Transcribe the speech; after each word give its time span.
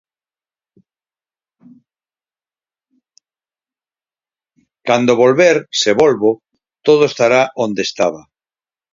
Cando 4.87 5.19
volver, 5.23 5.67
se 5.81 5.91
volvo, 6.01 6.31
todo 6.87 7.03
estará 7.11 7.41
onde 7.65 7.81
estaba. 7.87 8.21